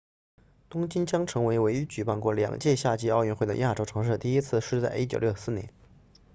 [0.67, 5.71] 东京将成为唯一举办过两届夏季奥运会的亚洲城市第一次是在1964年